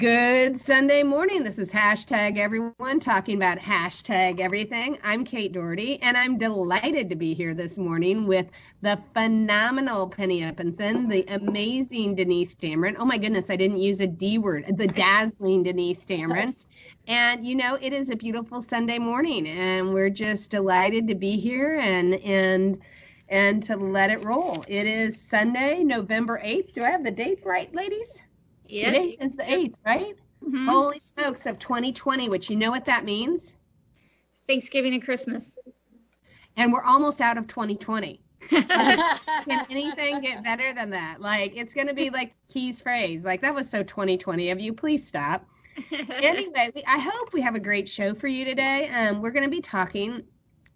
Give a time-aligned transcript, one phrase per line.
[0.00, 1.44] Good Sunday morning.
[1.44, 4.96] This is hashtag everyone talking about hashtag everything.
[5.04, 8.46] I'm Kate Doherty, and I'm delighted to be here this morning with
[8.80, 12.96] the phenomenal Penny Uppenson, the amazing Denise Dameron.
[12.98, 16.56] Oh my goodness, I didn't use a D word, the dazzling Denise Dameron.
[17.06, 21.36] And you know, it is a beautiful Sunday morning, and we're just delighted to be
[21.36, 22.80] here and and
[23.28, 24.64] and to let it roll.
[24.66, 26.72] It is Sunday, November 8th.
[26.72, 28.22] Do I have the date right, ladies?
[28.70, 28.94] Yes.
[29.04, 30.14] Today is the 8th, right?
[30.44, 30.68] Mhm.
[30.68, 33.56] Holy smokes of 2020, which you know what that means?
[34.46, 35.56] Thanksgiving and Christmas.
[36.56, 38.20] And we're almost out of 2020.
[38.50, 41.20] Can anything get better than that?
[41.20, 43.24] Like, it's going to be like Key's phrase.
[43.24, 44.72] Like, that was so 2020 of you.
[44.72, 45.44] Please stop.
[45.92, 48.88] Anyway, we, I hope we have a great show for you today.
[48.88, 50.22] Um, we're going to be talking.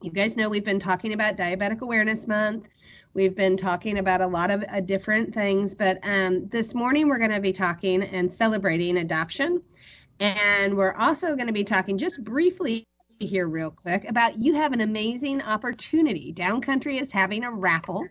[0.01, 2.69] You guys know we've been talking about Diabetic Awareness Month.
[3.15, 7.19] We've been talking about a lot of uh, different things, but um, this morning we're
[7.19, 9.63] going to be talking and celebrating adoption.
[10.19, 12.85] And we're also going to be talking just briefly
[13.21, 16.35] here, real quick, about you have an amazing opportunity.
[16.35, 18.05] Downcountry is having a raffle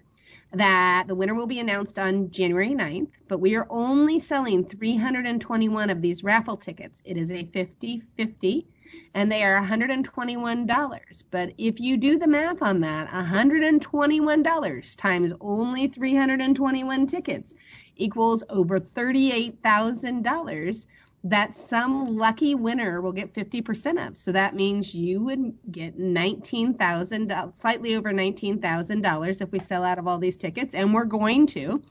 [0.54, 5.90] that the winner will be announced on January 9th, but we are only selling 321
[5.90, 7.02] of these raffle tickets.
[7.04, 8.68] It is a 50 50
[9.14, 11.24] and they are $121.
[11.32, 17.54] But if you do the math on that, $121 times only 321 tickets
[17.96, 20.86] equals over $38,000
[21.26, 24.18] that some lucky winner will get 50% of.
[24.18, 30.08] So that means you would get 19,000, slightly over $19,000 if we sell out of
[30.08, 31.82] all these tickets, and we're going to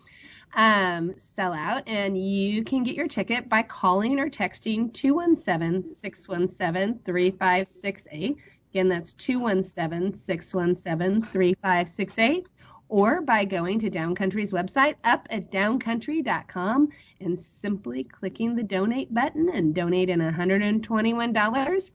[0.54, 1.82] um, sell out.
[1.86, 8.36] And you can get your ticket by calling or texting 217 617 3568.
[8.72, 12.46] Again, that's 217 617 3568
[12.92, 16.90] or by going to Downcountry's website up at downcountry.com
[17.20, 21.90] and simply clicking the donate button and donating $121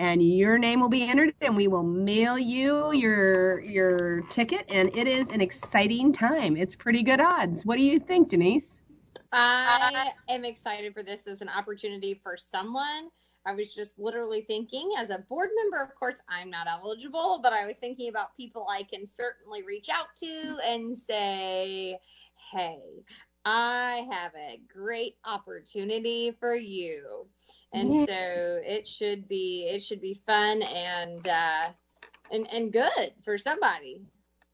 [0.00, 4.88] and your name will be entered and we will mail you your your ticket and
[4.96, 6.56] it is an exciting time.
[6.56, 7.66] It's pretty good odds.
[7.66, 8.80] What do you think, Denise?
[9.32, 13.10] I am excited for this as an opportunity for someone.
[13.46, 17.52] I was just literally thinking, as a board member, of course, I'm not eligible, but
[17.52, 21.98] I was thinking about people I can certainly reach out to and say,
[22.52, 22.80] hey,
[23.44, 27.26] I have a great opportunity for you.
[27.72, 28.06] And Yeah.
[28.08, 31.70] so it should be it should be fun and uh
[32.30, 34.02] and and good for somebody.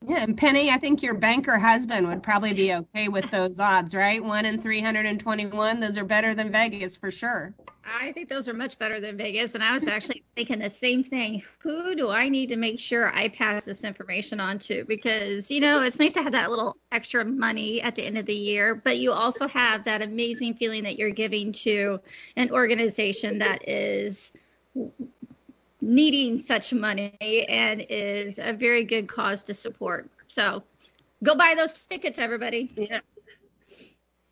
[0.05, 3.95] Yeah, and Penny, I think your banker husband would probably be okay with those odds,
[3.95, 4.23] right?
[4.23, 5.81] One in 321.
[5.81, 7.55] Those are better than Vegas for sure.
[7.85, 9.55] I think those are much better than Vegas.
[9.55, 11.43] And I was actually thinking the same thing.
[11.61, 14.85] Who do I need to make sure I pass this information on to?
[14.85, 18.27] Because, you know, it's nice to have that little extra money at the end of
[18.27, 22.01] the year, but you also have that amazing feeling that you're giving to
[22.37, 24.33] an organization that is
[25.87, 30.11] needing such money and is a very good cause to support.
[30.29, 30.63] So
[31.23, 32.71] go buy those tickets, everybody.
[32.77, 33.01] Yeah.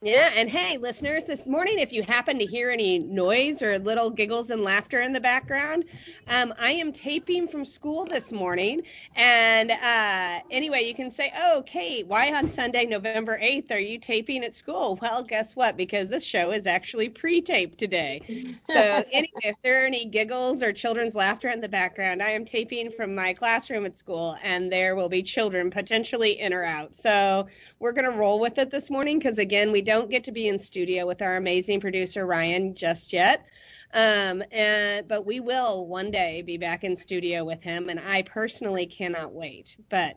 [0.04, 4.10] Yeah, and hey, listeners, this morning, if you happen to hear any noise or little
[4.10, 5.87] giggles and laughter in the background,
[6.28, 8.82] um, I am taping from school this morning.
[9.15, 13.98] And uh, anyway, you can say, oh, Kate, why on Sunday, November 8th, are you
[13.98, 14.98] taping at school?
[15.00, 15.78] Well, guess what?
[15.78, 18.21] Because this show is actually pre taped today.
[18.62, 18.78] So,
[19.10, 22.91] anyway, if there are any giggles or children's laughter in the background, I am taping
[22.91, 26.94] from my classroom at school, and there will be children potentially in or out.
[26.94, 27.47] So,
[27.78, 30.49] we're going to roll with it this morning because, again, we don't get to be
[30.49, 33.47] in studio with our amazing producer, Ryan, just yet.
[33.93, 38.22] Um, and, but we will one day be back in studio with him, and I
[38.22, 39.77] personally cannot wait.
[39.88, 40.16] But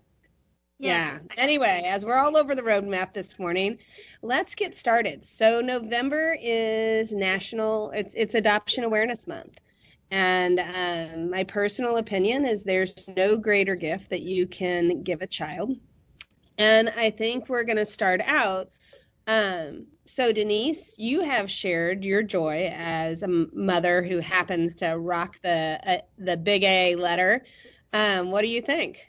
[0.79, 1.19] yeah.
[1.37, 3.79] Anyway, as we're all over the roadmap this morning,
[4.21, 5.25] let's get started.
[5.25, 9.57] So November is National it's it's Adoption Awareness Month.
[10.11, 15.27] And um, my personal opinion is there's no greater gift that you can give a
[15.27, 15.75] child.
[16.57, 18.69] And I think we're going to start out.
[19.27, 25.35] Um, so Denise, you have shared your joy as a mother who happens to rock
[25.43, 27.43] the uh, the big A letter.
[27.91, 29.05] Um, what do you think?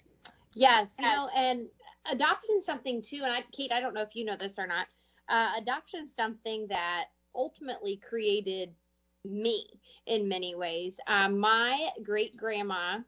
[0.54, 1.66] Yes, you know, and
[2.10, 4.88] adoption something too, and I, Kate, I don't know if you know this or not.
[5.28, 8.72] Uh, adoption is something that ultimately created
[9.24, 9.68] me
[10.06, 10.98] in many ways.
[11.06, 12.98] Um, my great grandma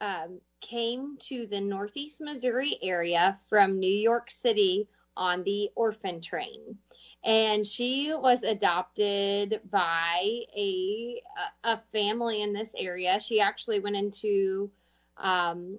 [0.00, 6.78] um, came to the Northeast Missouri area from New York City on the orphan train.
[7.24, 11.20] And she was adopted by a
[11.64, 13.18] a family in this area.
[13.20, 14.70] She actually went into
[15.16, 15.78] um,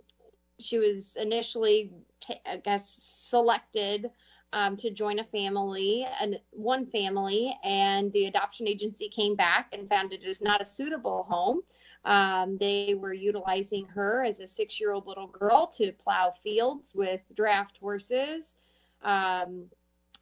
[0.60, 4.10] she was initially, t- I guess, selected
[4.54, 9.89] um, to join a family, and one family, and the adoption agency came back and
[9.89, 11.62] found it is not a suitable home.
[12.06, 16.94] Um, they were utilizing her as a six year old little girl to plow fields
[16.95, 18.56] with draft horses.
[19.04, 19.66] Um,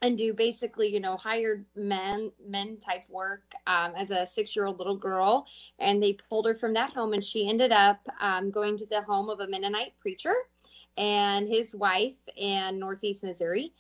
[0.01, 4.65] and do basically, you know, hired men men type work um, as a six year
[4.65, 5.47] old little girl.
[5.79, 9.01] And they pulled her from that home, and she ended up um, going to the
[9.01, 10.33] home of a Mennonite preacher
[10.97, 13.73] and his wife in Northeast Missouri.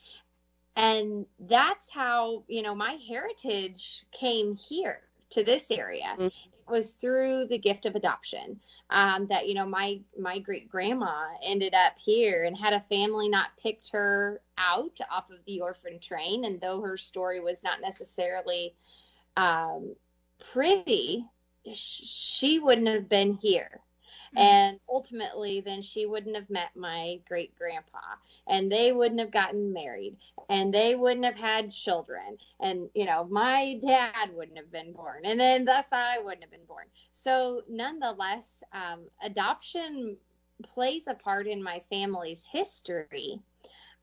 [0.75, 6.15] And that's how, you know, my heritage came here to this area.
[6.17, 6.49] Mm-hmm.
[6.67, 8.59] Was through the gift of adoption
[8.89, 13.29] um, that, you know, my my great grandma ended up here and had a family
[13.29, 16.45] not picked her out off of the orphan train.
[16.45, 18.73] And though her story was not necessarily
[19.37, 19.95] um,
[20.51, 21.25] pretty,
[21.71, 23.81] she wouldn't have been here
[24.35, 24.37] Mm-hmm.
[24.37, 27.99] And ultimately, then she wouldn't have met my great grandpa,
[28.47, 30.17] and they wouldn't have gotten married,
[30.49, 32.37] and they wouldn't have had children.
[32.59, 36.51] And, you know, my dad wouldn't have been born, and then thus I wouldn't have
[36.51, 36.85] been born.
[37.13, 40.17] So, nonetheless, um, adoption
[40.63, 43.39] plays a part in my family's history.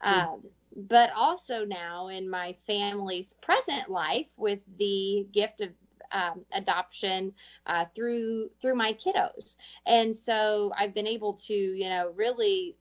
[0.04, 0.28] Mm-hmm.
[0.28, 0.42] Um,
[0.88, 5.68] but also now in my family's present life with the gift of
[6.12, 7.32] um, adoption
[7.66, 9.56] uh, through through my kiddos,
[9.86, 12.76] and so I've been able to you know really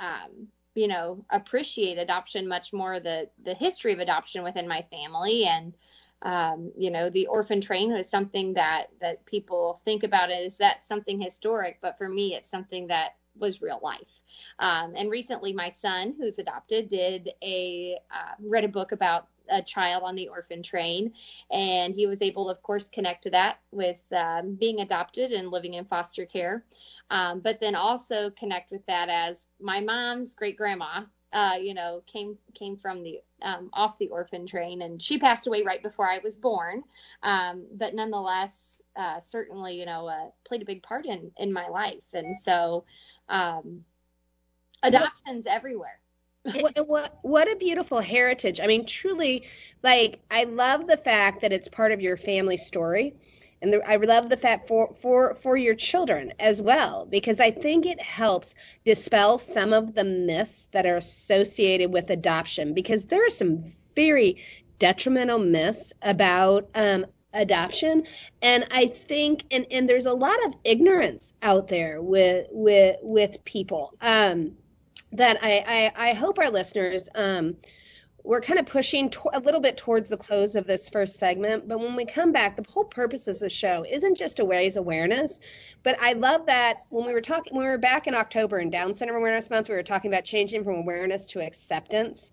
[0.00, 5.44] um, you know appreciate adoption much more the the history of adoption within my family.
[5.44, 5.74] And
[6.22, 10.56] um, you know the orphan train was something that that people think about it is
[10.58, 14.20] that something historic but for me it's something that was real life.
[14.58, 19.62] Um, and recently my son who's adopted did a uh, read a book about a
[19.62, 21.12] child on the orphan train.
[21.50, 25.74] And he was able, of course, connect to that with um, being adopted and living
[25.74, 26.64] in foster care.
[27.10, 31.02] Um, but then also connect with that as my mom's great grandma.
[31.32, 35.46] Uh, you know, came came from the um, off the orphan train, and she passed
[35.46, 36.82] away right before I was born.
[37.22, 41.68] Um, but nonetheless, uh, certainly, you know, uh, played a big part in in my
[41.68, 42.84] life, and so
[43.30, 43.82] um,
[44.82, 46.01] adoptions everywhere
[46.42, 48.60] what, what, what a beautiful heritage.
[48.60, 49.44] I mean, truly,
[49.82, 53.14] like I love the fact that it's part of your family story,
[53.60, 57.50] and the, I love the fact for for for your children as well because I
[57.50, 58.54] think it helps
[58.84, 64.42] dispel some of the myths that are associated with adoption because there are some very
[64.78, 68.04] detrimental myths about um, adoption.
[68.42, 73.44] And i think and and there's a lot of ignorance out there with with with
[73.44, 73.94] people.
[74.00, 74.52] Um
[75.12, 77.56] that I, I, I hope our listeners um,
[78.24, 81.66] we're kind of pushing to- a little bit towards the close of this first segment,
[81.66, 84.76] but when we come back, the whole purpose of the show isn't just to raise
[84.76, 85.40] awareness,
[85.82, 88.70] but I love that when we were talking, when we were back in October in
[88.70, 92.30] Down Syndrome Awareness Month, we were talking about changing from awareness to acceptance.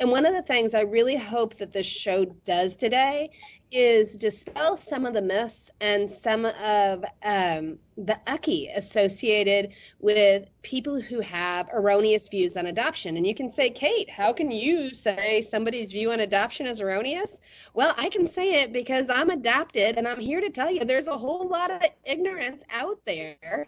[0.00, 3.30] And one of the things I really hope that this show does today
[3.70, 11.00] is dispel some of the myths and some of um, the ucky associated with people
[11.00, 13.16] who have erroneous views on adoption.
[13.16, 17.40] And you can say, Kate, how can you say somebody's view on adoption is erroneous?
[17.74, 21.08] Well, I can say it because I'm adopted, and I'm here to tell you there's
[21.08, 23.66] a whole lot of ignorance out there.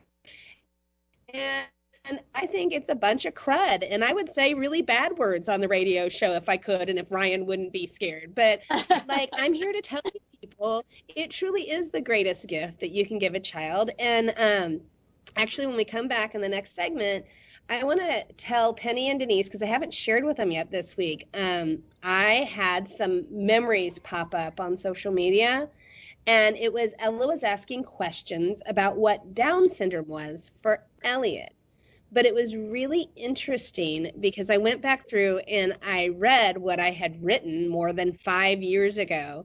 [1.32, 1.66] And
[2.04, 3.86] and I think it's a bunch of crud.
[3.88, 6.98] And I would say really bad words on the radio show if I could and
[6.98, 8.34] if Ryan wouldn't be scared.
[8.34, 8.60] But
[9.08, 10.00] like, I'm here to tell
[10.40, 13.90] people it truly is the greatest gift that you can give a child.
[13.98, 14.80] And um,
[15.36, 17.24] actually, when we come back in the next segment,
[17.68, 20.96] I want to tell Penny and Denise because I haven't shared with them yet this
[20.96, 21.28] week.
[21.34, 25.68] Um, I had some memories pop up on social media,
[26.26, 31.52] and it was Ella was asking questions about what Down syndrome was for Elliot
[32.12, 36.90] but it was really interesting because I went back through and I read what I
[36.90, 39.44] had written more than five years ago.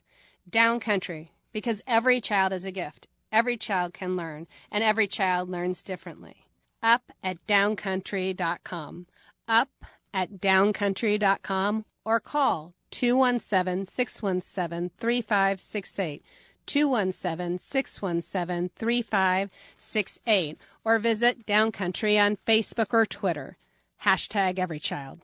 [0.50, 3.08] Down country, because every child is a gift.
[3.30, 6.46] Every child can learn, and every child learns differently.
[6.84, 9.08] Up at downcountry.com.
[9.48, 9.70] Up
[10.14, 16.24] at downcountry.com or call 217 617 3568.
[16.66, 23.58] 217 617 3568 or visit Downcountry on Facebook or Twitter.
[24.04, 25.22] Hashtag every child.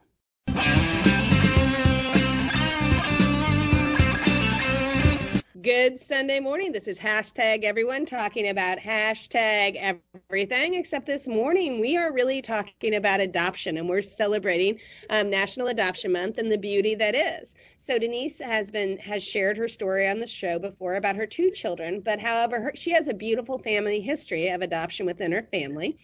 [5.68, 6.72] Good Sunday morning.
[6.72, 10.72] This is hashtag everyone talking about hashtag everything.
[10.72, 16.10] Except this morning, we are really talking about adoption and we're celebrating um, National Adoption
[16.10, 17.54] Month and the beauty that is.
[17.76, 21.50] So Denise has been has shared her story on the show before about her two
[21.50, 25.98] children, but however, her, she has a beautiful family history of adoption within her family.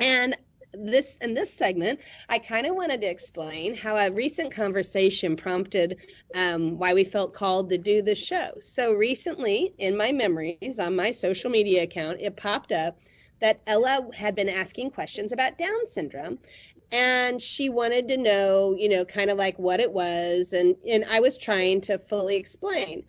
[0.00, 0.38] And
[0.84, 5.98] this in this segment, I kind of wanted to explain how a recent conversation prompted
[6.34, 8.52] um, why we felt called to do the show.
[8.60, 12.98] So recently, in my memories on my social media account, it popped up
[13.40, 16.38] that Ella had been asking questions about Down syndrome.
[16.92, 20.52] And she wanted to know, you know, kind of like what it was.
[20.52, 23.04] And, and I was trying to fully explain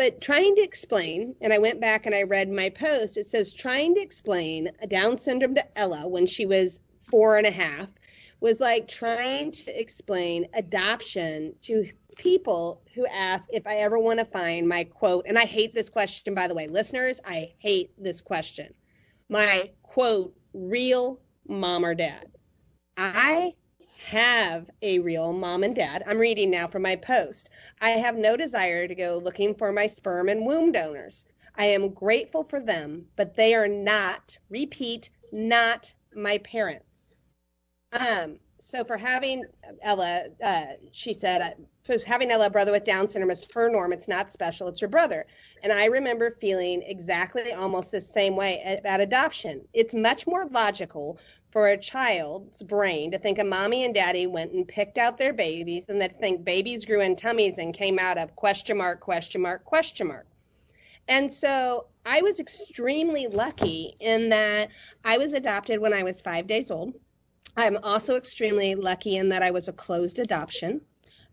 [0.00, 3.52] but trying to explain, and I went back and I read my post, it says
[3.52, 6.80] trying to explain Down syndrome to Ella when she was
[7.10, 7.88] four and a half
[8.40, 11.86] was like trying to explain adoption to
[12.16, 15.88] people who ask if I ever want to find my quote, and I hate this
[15.88, 18.72] question, by the way, listeners, I hate this question.
[19.28, 22.26] My quote, real mom or dad.
[22.96, 23.52] I
[24.04, 26.02] have a real mom and dad.
[26.06, 27.50] I'm reading now from my post.
[27.80, 31.26] I have no desire to go looking for my sperm and womb donors.
[31.56, 36.89] I am grateful for them, but they are not, repeat, not my parents.
[37.92, 39.44] Um, so for having
[39.82, 41.50] Ella, uh, she said, uh,
[41.82, 43.92] for having Ella, a brother with Down syndrome, is her norm.
[43.92, 44.68] It's not special.
[44.68, 45.26] It's your brother.
[45.62, 49.62] And I remember feeling exactly almost the same way about adoption.
[49.72, 51.18] It's much more logical
[51.50, 55.32] for a child's brain to think a mommy and daddy went and picked out their
[55.32, 59.40] babies than to think babies grew in tummies and came out of question mark, question
[59.40, 60.26] mark, question mark.
[61.08, 64.68] And so I was extremely lucky in that
[65.04, 66.94] I was adopted when I was five days old.
[67.60, 70.80] I'm also extremely lucky in that I was a closed adoption.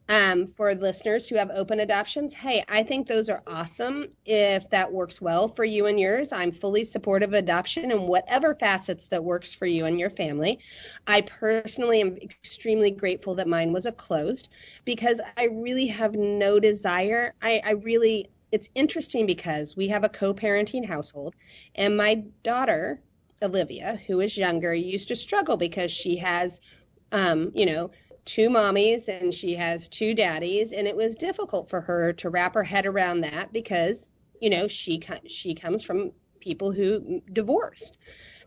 [0.10, 4.92] Um, for listeners who have open adoptions, hey, I think those are awesome if that
[4.92, 6.32] works well for you and yours.
[6.34, 10.60] I'm fully supportive of adoption and whatever facets that works for you and your family.
[11.08, 14.50] I personally am extremely grateful that mine was a closed
[14.86, 17.34] because I really have no desire.
[17.42, 21.36] I, I really, it's interesting because we have a co parenting household,
[21.76, 23.02] and my daughter
[23.42, 26.60] Olivia, who is younger, used to struggle because she has,
[27.12, 27.92] um, you know,
[28.26, 32.54] two mommies and she has two daddies, and it was difficult for her to wrap
[32.54, 37.98] her head around that because, you know, she she comes from people who divorced.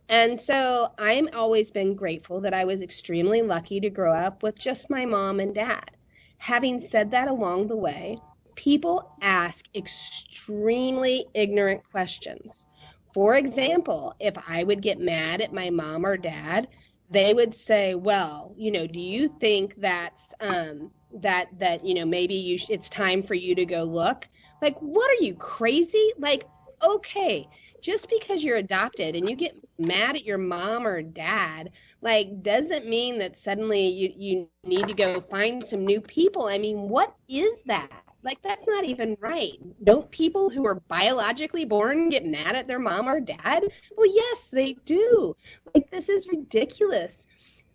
[0.08, 4.58] And so I'm always been grateful that I was extremely lucky to grow up with
[4.58, 5.90] just my mom and dad.
[6.38, 8.18] Having said that along the way,
[8.56, 12.66] people ask extremely ignorant questions.
[13.14, 16.68] For example, if I would get mad at my mom or dad,
[17.10, 20.90] they would say, "Well, you know, do you think that's um,
[21.20, 24.28] that that you know maybe you sh- it's time for you to go look?"
[24.62, 26.10] Like, what are you crazy?
[26.18, 26.44] Like,
[26.82, 27.48] okay,
[27.82, 31.70] just because you're adopted and you get mad at your mom or dad,
[32.02, 36.46] like, doesn't mean that suddenly you you need to go find some new people.
[36.46, 38.09] I mean, what is that?
[38.22, 39.58] Like that's not even right.
[39.84, 43.66] Don't people who are biologically born get mad at their mom or dad?
[43.96, 45.34] Well, yes, they do.
[45.74, 47.26] Like this is ridiculous.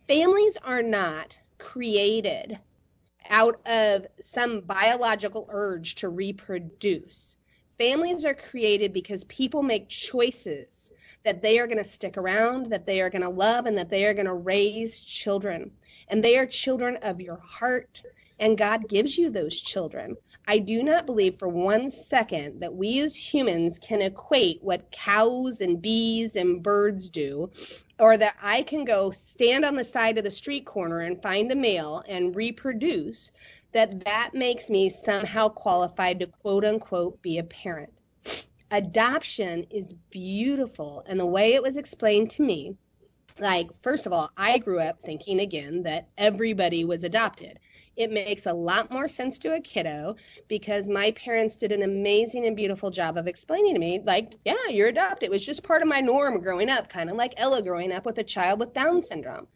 [0.07, 2.59] Families are not created
[3.29, 7.37] out of some biological urge to reproduce.
[7.79, 10.91] Families are created because people make choices
[11.23, 13.89] that they are going to stick around, that they are going to love, and that
[13.89, 15.71] they are going to raise children.
[16.09, 18.03] And they are children of your heart,
[18.39, 20.15] and God gives you those children.
[20.47, 25.59] I do not believe for one second that we as humans can equate what cows
[25.59, 27.49] and bees and birds do,
[27.99, 31.51] or that I can go stand on the side of the street corner and find
[31.51, 33.31] a male and reproduce,
[33.71, 37.91] that that makes me somehow qualified to quote unquote be a parent.
[38.69, 42.75] Adoption is beautiful, and the way it was explained to me,
[43.39, 47.59] like, first of all, I grew up thinking again that everybody was adopted
[47.97, 50.15] it makes a lot more sense to a kiddo
[50.47, 54.67] because my parents did an amazing and beautiful job of explaining to me, like, yeah,
[54.69, 55.27] you're adopted.
[55.27, 58.05] It was just part of my norm growing up, kind of like Ella growing up
[58.05, 59.47] with a child with Down syndrome.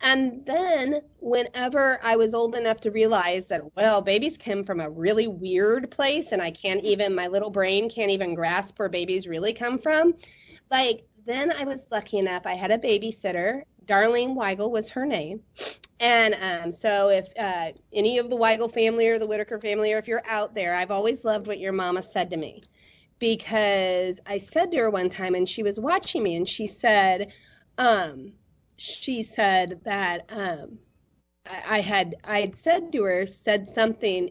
[0.00, 4.88] And then, whenever I was old enough to realize that, well, babies come from a
[4.88, 9.26] really weird place, and I can't even, my little brain can't even grasp where babies
[9.26, 10.14] really come from,
[10.70, 12.46] like, then I was lucky enough.
[12.46, 13.62] I had a babysitter.
[13.88, 15.40] Darlene Weigel was her name.
[16.00, 19.98] And um, so, if uh, any of the Weigel family or the Whitaker family, or
[19.98, 22.62] if you're out there, I've always loved what your mama said to me
[23.18, 27.32] because I said to her one time, and she was watching me, and she said,
[27.76, 28.32] um,
[28.76, 30.78] she said that um,
[31.46, 34.30] I, I had I had said to her, said something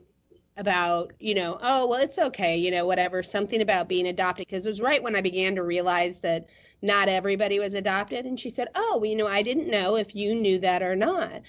[0.56, 4.66] about, you know, oh well, it's okay, you know, whatever, something about being adopted, because
[4.66, 6.48] it was right when I began to realize that
[6.82, 8.26] not everybody was adopted.
[8.26, 10.96] And she said, Oh, well, you know, I didn't know if you knew that or
[10.96, 11.42] not.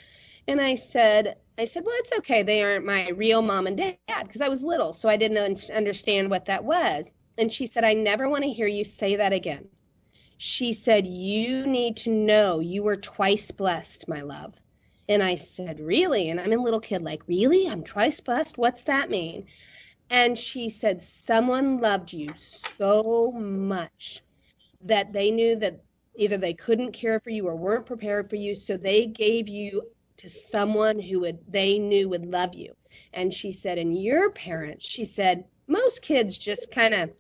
[0.49, 2.43] And I said, I said, well, it's okay.
[2.43, 6.31] They aren't my real mom and dad because I was little, so I didn't understand
[6.31, 7.13] what that was.
[7.37, 9.69] And she said, I never want to hear you say that again.
[10.39, 14.55] She said, You need to know you were twice blessed, my love.
[15.09, 16.31] And I said, Really?
[16.31, 17.69] And I'm a little kid, like, Really?
[17.69, 18.57] I'm twice blessed?
[18.57, 19.47] What's that mean?
[20.09, 24.23] And she said, Someone loved you so much
[24.83, 25.81] that they knew that
[26.17, 29.83] either they couldn't care for you or weren't prepared for you, so they gave you
[30.17, 32.75] to someone who would they knew would love you.
[33.13, 37.11] And she said, and your parents, she said, most kids just kind of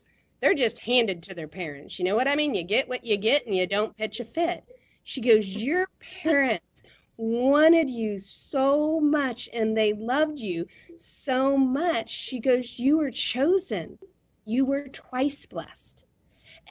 [0.41, 1.99] they're just handed to their parents.
[1.99, 2.55] You know what I mean?
[2.55, 4.65] You get what you get and you don't pitch a fit.
[5.03, 5.89] She goes, Your
[6.23, 6.83] parents
[7.17, 10.67] wanted you so much and they loved you
[10.97, 12.11] so much.
[12.11, 13.99] She goes, You were chosen.
[14.45, 16.05] You were twice blessed.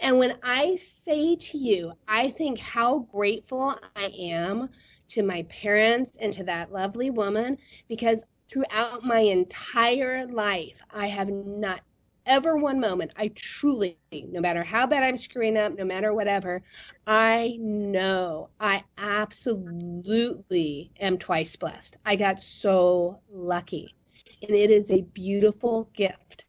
[0.02, 4.70] And when I say to you, I think how grateful I am
[5.10, 7.58] to my parents and to that lovely woman
[7.88, 11.82] because throughout my entire life, I have not
[12.26, 16.62] ever one moment, I truly, no matter how bad I'm screwing up, no matter whatever,
[17.08, 21.98] I know I absolutely am twice blessed.
[22.06, 23.96] I got so lucky.
[24.42, 26.44] And it is a beautiful gift.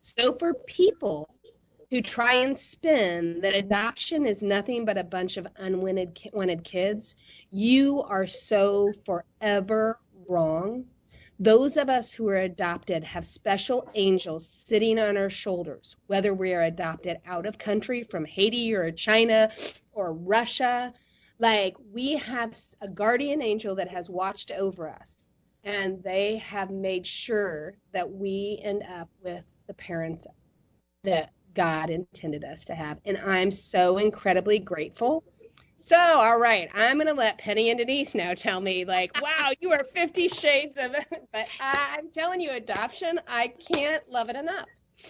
[0.00, 1.28] So for people
[1.90, 7.16] who try and spin that adoption is nothing but a bunch of unwanted kids,
[7.50, 9.98] you are so forever
[10.28, 10.84] wrong.
[11.40, 16.54] Those of us who are adopted have special angels sitting on our shoulders, whether we
[16.54, 19.50] are adopted out of country from Haiti or China
[19.92, 20.92] or Russia.
[21.38, 25.32] Like we have a guardian angel that has watched over us,
[25.64, 30.26] and they have made sure that we end up with the parents
[31.04, 32.98] that God intended us to have.
[33.04, 35.24] And I'm so incredibly grateful.
[35.78, 39.52] So, all right, I'm going to let Penny and Denise now tell me, like, wow,
[39.60, 41.06] you are 50 shades of it.
[41.32, 44.66] But I'm telling you, adoption, I can't love it enough.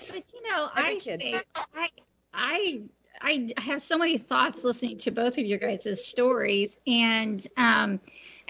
[0.09, 1.88] But, you know, I, think, I,
[2.33, 2.83] I,
[3.20, 6.79] I have so many thoughts listening to both of your guys' stories.
[6.87, 8.00] And, um,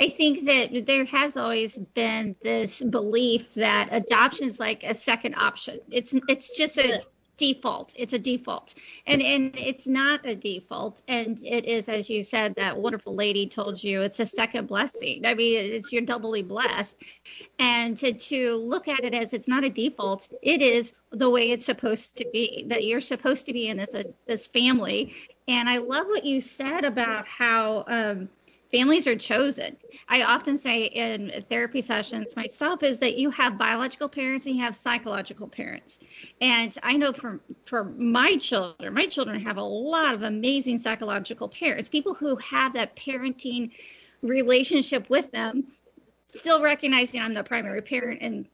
[0.00, 5.34] I think that there has always been this belief that adoption is like a second
[5.34, 5.78] option.
[5.90, 7.02] It's it's just a
[7.40, 7.94] default.
[7.96, 8.74] It's a default.
[9.06, 11.02] And and it's not a default.
[11.08, 15.22] And it is, as you said, that wonderful lady told you it's a second blessing.
[15.24, 17.02] I mean, it's you're doubly blessed.
[17.58, 21.50] And to, to look at it as it's not a default, it is the way
[21.50, 22.66] it's supposed to be.
[22.68, 25.14] That you're supposed to be in this uh, this family.
[25.48, 28.28] And I love what you said about how um,
[28.72, 29.76] families are chosen.
[30.08, 34.62] I often say in therapy sessions myself is that you have biological parents and you
[34.62, 36.00] have psychological parents.
[36.40, 41.48] And I know for for my children, my children have a lot of amazing psychological
[41.48, 43.72] parents, people who have that parenting
[44.22, 45.66] relationship with them,
[46.28, 48.46] still recognizing I'm the primary parent and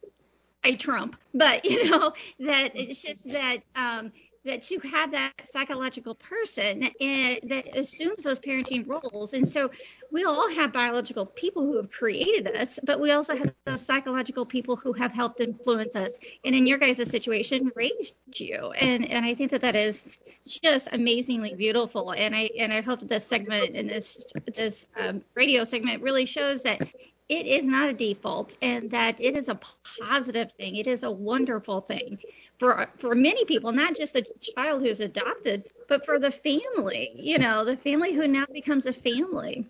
[0.63, 4.11] I trump, but you know that it's just that um,
[4.47, 9.33] that to have that psychological person that assumes those parenting roles.
[9.33, 9.69] And so
[10.11, 14.45] we all have biological people who have created us, but we also have those psychological
[14.45, 16.17] people who have helped influence us.
[16.43, 18.71] And in your guys' situation, raised you.
[18.71, 20.05] And and I think that that is
[20.47, 22.11] just amazingly beautiful.
[22.11, 24.19] And I and I hope that this segment and this
[24.55, 26.81] this um, radio segment really shows that
[27.29, 29.59] it is not a default and that it is a
[29.99, 30.75] positive thing.
[30.75, 32.19] It is a wonderful thing
[32.59, 34.23] for for many people, not just the
[34.55, 38.93] child who's adopted, but for the family, you know, the family who now becomes a
[38.93, 39.65] family.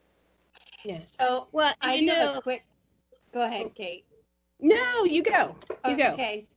[0.83, 1.13] Yes.
[1.17, 2.65] So well, I you know, a quick
[3.33, 4.05] go ahead, Kate.
[4.59, 5.55] No, you go.
[5.85, 6.13] You okay, go.
[6.13, 6.47] Okay.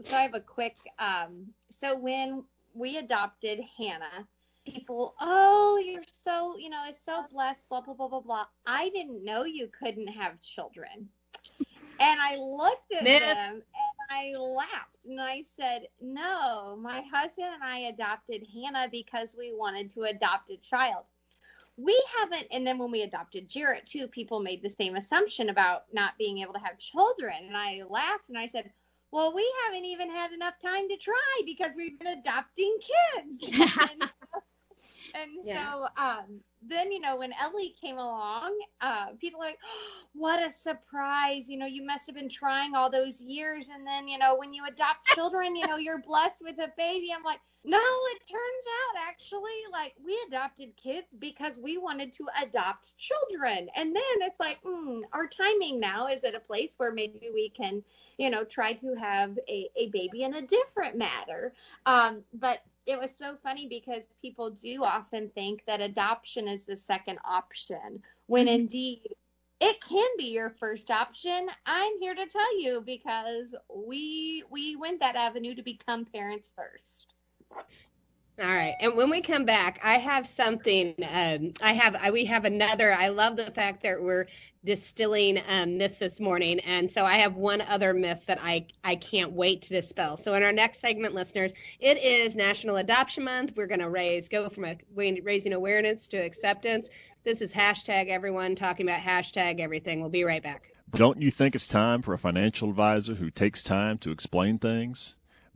[0.00, 4.28] So I have a quick um so when we adopted Hannah,
[4.74, 8.44] people, oh, you're so, you know, it's so blessed, blah, blah, blah, blah, blah.
[8.66, 11.08] I didn't know you couldn't have children.
[12.00, 13.22] And I looked at Myth.
[13.22, 13.62] them and
[14.10, 19.90] I laughed and I said, No, my husband and I adopted Hannah because we wanted
[19.94, 21.04] to adopt a child.
[21.76, 25.84] We haven't, and then when we adopted Jarrett too, people made the same assumption about
[25.92, 27.34] not being able to have children.
[27.46, 28.70] And I laughed and I said,
[29.12, 32.76] Well, we haven't even had enough time to try because we've been adopting
[33.14, 33.48] kids.
[35.14, 35.72] and, yeah.
[35.72, 40.42] so um, then, you know, when Ellie came along, uh, people are like, oh, what
[40.42, 41.48] a surprise.
[41.48, 43.66] You know, you must have been trying all those years.
[43.72, 47.08] And then, you know, when you adopt children, you know, you're blessed with a baby.
[47.16, 49.40] I'm like, no, it turns out actually,
[49.72, 53.68] like, we adopted kids because we wanted to adopt children.
[53.74, 57.48] And then it's like, mm, our timing now is at a place where maybe we
[57.48, 57.82] can,
[58.18, 61.54] you know, try to have a, a baby in a different matter.
[61.86, 66.76] Um, but it was so funny because people do often think that adoption is the
[66.76, 68.54] second option when mm-hmm.
[68.54, 69.14] indeed
[69.60, 75.00] it can be your first option i'm here to tell you because we we went
[75.00, 77.14] that avenue to become parents first
[78.40, 78.74] all right.
[78.80, 80.94] And when we come back, I have something.
[81.08, 81.94] Um, I have.
[81.94, 82.92] I, we have another.
[82.92, 84.26] I love the fact that we're
[84.64, 88.96] distilling um, this this morning, and so I have one other myth that I I
[88.96, 90.16] can't wait to dispel.
[90.16, 93.52] So in our next segment, listeners, it is National Adoption Month.
[93.54, 96.88] We're going to raise go from a, raising awareness to acceptance.
[97.22, 100.00] This is hashtag everyone talking about hashtag everything.
[100.00, 100.72] We'll be right back.
[100.90, 105.14] Don't you think it's time for a financial advisor who takes time to explain things?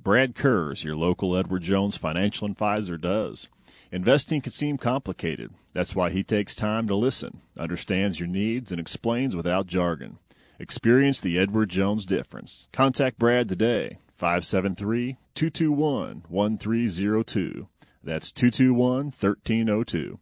[0.08, 3.46] Brad Kurz, your local Edward Jones financial advisor, does.
[3.92, 5.52] Investing can seem complicated.
[5.74, 10.16] That's why he takes time to listen, understands your needs, and explains without jargon.
[10.58, 12.68] Experience the Edward Jones difference.
[12.72, 17.68] Contact Brad today, 573 221 1302.
[18.02, 20.18] That's 221 1302.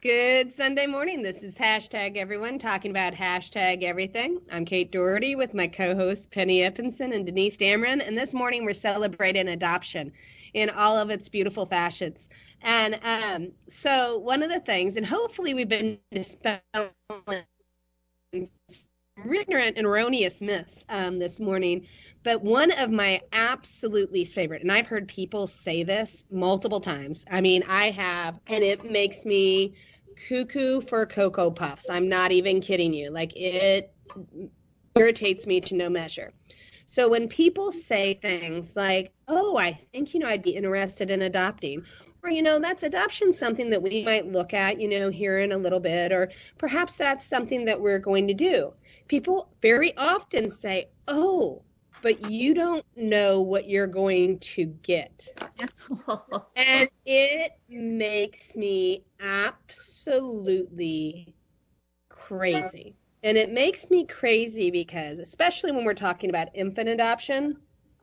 [0.02, 1.22] Good Sunday morning.
[1.22, 4.40] This is hashtag everyone talking about hashtag everything.
[4.50, 8.74] I'm Kate Doherty with my co-hosts Penny Eppenson and Denise Dameron, and this morning we're
[8.74, 10.12] celebrating adoption
[10.54, 12.28] in all of its beautiful fashions.
[12.62, 16.90] And um, so one of the things, and hopefully we've been dispelling
[19.30, 21.86] ignorant and erroneous myths um, this morning,
[22.24, 27.24] but one of my absolute least favorite, and I've heard people say this multiple times.
[27.30, 29.74] I mean, I have, and it makes me
[30.28, 31.90] cuckoo for Cocoa Puffs.
[31.90, 33.10] I'm not even kidding you.
[33.10, 33.94] Like it
[34.96, 36.32] irritates me to no measure.
[36.86, 41.22] So when people say things like, "Oh, I think you know I'd be interested in
[41.22, 41.84] adopting,"
[42.22, 45.52] or you know, that's adoption something that we might look at, you know, here in
[45.52, 48.74] a little bit, or perhaps that's something that we're going to do.
[49.08, 51.62] People very often say, "Oh,
[52.02, 55.28] but you don't know what you're going to get.
[56.56, 61.34] and it makes me absolutely
[62.10, 62.94] crazy.
[63.22, 67.56] And it makes me crazy because, especially when we're talking about infant adoption,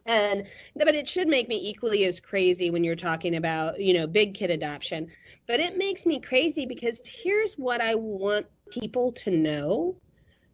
[0.06, 4.08] And but it should make me equally as crazy when you're talking about, you know,
[4.08, 5.08] big kid adoption.
[5.48, 9.98] But it makes me crazy because here's what I want people to know.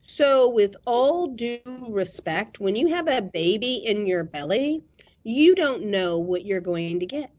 [0.07, 4.83] So with all due respect, when you have a baby in your belly,
[5.23, 7.31] you don't know what you're going to get.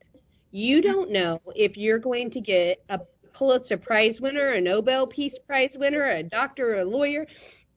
[0.51, 0.91] You mm-hmm.
[0.91, 3.01] don't know if you're going to get a
[3.33, 7.27] Pulitzer Prize winner, a Nobel Peace Prize winner, a doctor, a lawyer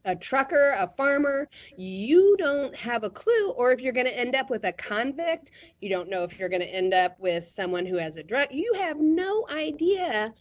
[0.06, 1.48] a trucker, a farmer,
[1.78, 3.52] you don't have a clue.
[3.52, 6.50] Or if you're going to end up with a convict, you don't know if you're
[6.50, 8.48] going to end up with someone who has a drug.
[8.52, 10.34] You have no idea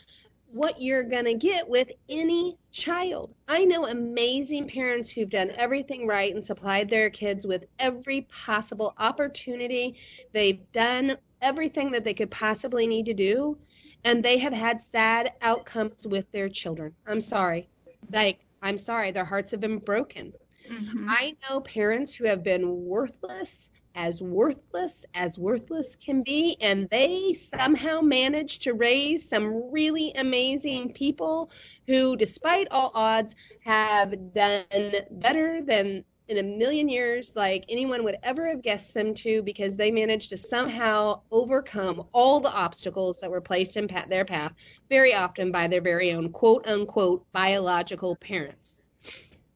[0.51, 3.35] what you're going to get with any child.
[3.47, 8.95] I know amazing parents who've done everything right and supplied their kids with every possible
[8.99, 9.97] opportunity.
[10.33, 13.59] They've done everything that they could possibly need to do,
[14.05, 16.95] and they have had sad outcomes with their children.
[17.07, 17.69] I'm sorry.
[18.13, 20.33] Like, I'm sorry, their hearts have been broken.
[20.71, 21.09] Mm-hmm.
[21.09, 27.35] I know parents who have been worthless, as worthless as worthless can be, and they
[27.35, 31.51] somehow managed to raise some really amazing people
[31.89, 33.35] who, despite all odds,
[33.65, 34.65] have done
[35.11, 39.77] better than in a million years like anyone would ever have guessed them to because
[39.77, 44.53] they managed to somehow overcome all the obstacles that were placed in their path,
[44.89, 48.81] very often by their very own quote unquote biological parents.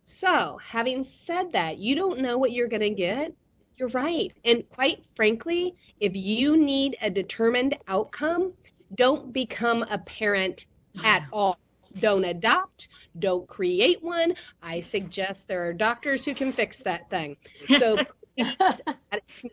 [0.04, 3.32] So, having said that, you don't know what you're going to get.
[3.82, 4.32] You're right.
[4.44, 8.52] And quite frankly, if you need a determined outcome,
[8.94, 10.66] don't become a parent
[11.02, 11.58] at all.
[11.98, 12.86] Don't adopt,
[13.18, 14.34] don't create one.
[14.62, 17.36] I suggest there are doctors who can fix that thing.
[17.76, 17.98] So
[18.36, 18.80] that's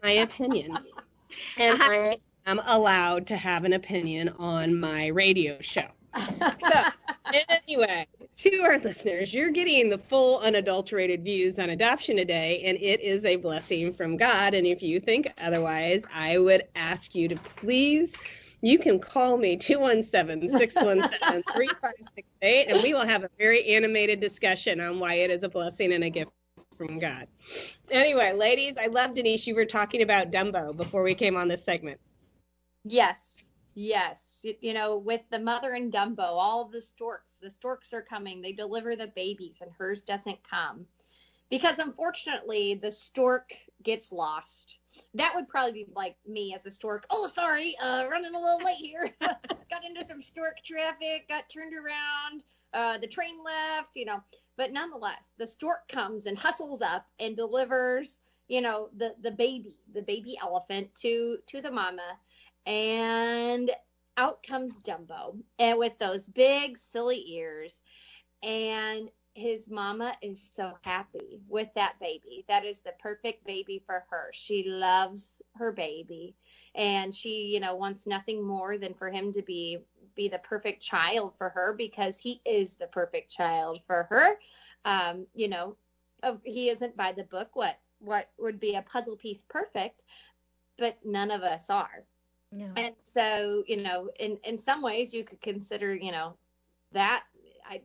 [0.03, 0.77] my opinion.
[1.57, 1.91] And uh-huh.
[1.91, 5.87] I am allowed to have an opinion on my radio show.
[6.17, 12.77] So, anyway, to our listeners, you're getting the full unadulterated views on adoption today, and
[12.77, 14.53] it is a blessing from God.
[14.53, 18.15] And if you think otherwise, I would ask you to please
[18.61, 24.81] you can call me 217 617 3568 and we will have a very animated discussion
[24.81, 26.31] on why it is a blessing and a gift
[26.77, 27.27] from God.
[27.91, 29.47] Anyway, ladies, I love Denise.
[29.47, 31.99] You were talking about Dumbo before we came on this segment.
[32.83, 33.35] Yes,
[33.75, 34.28] yes.
[34.43, 38.41] You know, with the mother and Dumbo, all the storks, the storks are coming.
[38.41, 40.85] They deliver the babies, and hers doesn't come
[41.49, 43.51] because unfortunately the stork
[43.83, 44.77] gets lost
[45.13, 47.05] that would probably be like me as a stork.
[47.09, 49.13] Oh, sorry, uh, running a little late here.
[49.21, 52.43] got into some stork traffic, got turned around.
[52.73, 54.21] Uh, the train left, you know.
[54.57, 59.77] But nonetheless, the stork comes and hustles up and delivers, you know, the the baby,
[59.93, 62.17] the baby elephant to to the mama,
[62.65, 63.71] and
[64.19, 67.81] out comes Dumbo, and with those big silly ears,
[68.43, 72.43] and his mama is so happy with that baby.
[72.49, 74.29] That is the perfect baby for her.
[74.33, 76.35] She loves her baby
[76.75, 79.79] and she, you know, wants nothing more than for him to be
[80.15, 84.37] be the perfect child for her because he is the perfect child for her.
[84.83, 85.77] Um, you know,
[86.43, 90.01] he isn't by the book what what would be a puzzle piece perfect,
[90.77, 92.03] but none of us are.
[92.51, 92.71] No.
[92.77, 96.35] And so, you know, in in some ways you could consider, you know,
[96.91, 97.23] that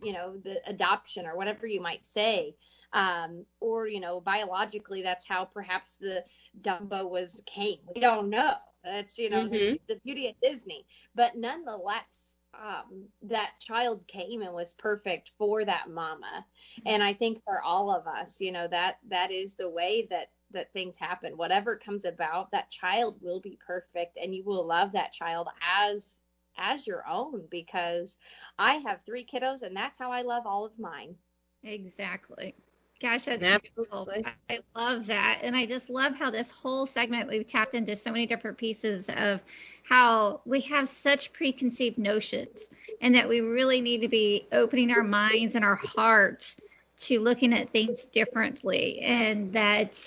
[0.03, 2.55] you know, the adoption or whatever you might say.
[2.93, 6.25] Um, or, you know, biologically, that's how perhaps the
[6.63, 7.79] Dumbo was came.
[7.93, 8.55] We don't know.
[8.85, 9.53] That's, you know, mm-hmm.
[9.53, 10.87] the, the, beauty of Disney.
[11.15, 16.47] But nonetheless, um, that child came and was perfect for that mama.
[16.87, 20.31] And I think for all of us, you know, that that is the way that
[20.55, 21.37] that things happen.
[21.37, 26.17] Whatever comes about, that child will be perfect and you will love that child as
[26.57, 28.17] as your own because
[28.59, 31.17] I have three kiddos and that's how I love all of mine.
[31.65, 32.55] Exactly.
[33.01, 34.09] Gosh, that's beautiful.
[34.49, 35.41] I love that.
[35.43, 39.11] And I just love how this whole segment we've tapped into so many different pieces
[39.17, 39.41] of
[39.83, 42.69] how we have such preconceived notions
[43.01, 46.57] and that we really need to be opening our minds and our hearts
[47.01, 50.07] to looking at things differently and that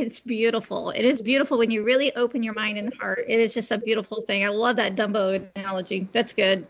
[0.00, 0.90] it's beautiful.
[0.90, 3.24] It is beautiful when you really open your mind and heart.
[3.28, 4.44] It is just a beautiful thing.
[4.44, 6.08] I love that Dumbo analogy.
[6.12, 6.66] That's good.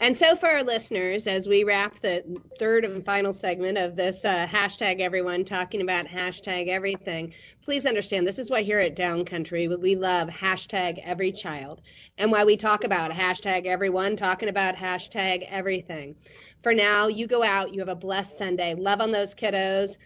[0.00, 2.22] And so, for our listeners, as we wrap the
[2.56, 8.24] third and final segment of this uh, hashtag everyone talking about hashtag everything, please understand
[8.24, 11.80] this is why here at Down Country we love hashtag every child,
[12.16, 16.14] and why we talk about hashtag everyone talking about hashtag everything.
[16.62, 18.74] For now, you go out, you have a blessed Sunday.
[18.74, 19.96] Love on those kiddos.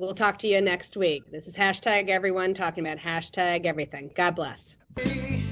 [0.00, 1.30] We'll talk to you next week.
[1.30, 4.10] This is hashtag everyone talking about hashtag everything.
[4.14, 4.78] God bless.
[4.98, 5.44] Hey,